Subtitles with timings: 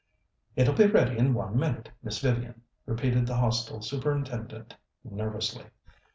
[0.55, 5.65] "It'll be ready in one minute, Miss Vivian," repeated the Hostel Superintendent nervously.